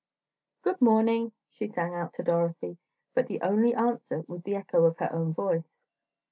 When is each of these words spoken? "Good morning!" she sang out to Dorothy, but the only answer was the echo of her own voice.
"Good 0.63 0.81
morning!" 0.81 1.31
she 1.51 1.67
sang 1.67 1.93
out 1.93 2.15
to 2.15 2.23
Dorothy, 2.23 2.77
but 3.13 3.27
the 3.27 3.39
only 3.43 3.75
answer 3.75 4.23
was 4.27 4.41
the 4.41 4.55
echo 4.55 4.85
of 4.85 4.97
her 4.97 5.13
own 5.13 5.31
voice. 5.31 5.75